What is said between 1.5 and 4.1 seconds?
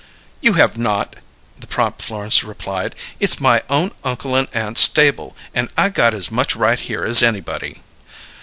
the prompt Florence replied. "It's my own